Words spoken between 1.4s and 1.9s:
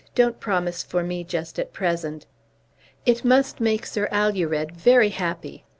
at